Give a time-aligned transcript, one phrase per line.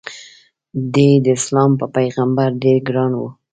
[0.93, 3.21] د ی داسلام په پیغمبر ډېر ګران و.